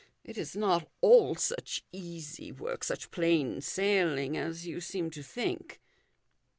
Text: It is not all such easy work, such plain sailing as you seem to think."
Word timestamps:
It 0.23 0.35
is 0.35 0.55
not 0.55 0.87
all 1.01 1.35
such 1.35 1.83
easy 1.91 2.51
work, 2.51 2.83
such 2.83 3.11
plain 3.11 3.61
sailing 3.61 4.35
as 4.35 4.65
you 4.65 4.81
seem 4.81 5.11
to 5.11 5.21
think." 5.21 5.79